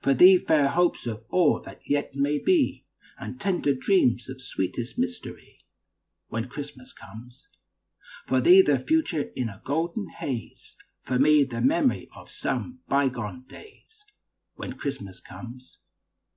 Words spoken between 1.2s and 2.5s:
all that yet may